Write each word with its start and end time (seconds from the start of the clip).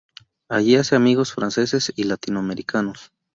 Allí 0.49 0.77
hace 0.77 0.95
amigos 0.95 1.31
franceses 1.31 1.93
y 1.95 2.05
latinoamericanos. 2.05 3.11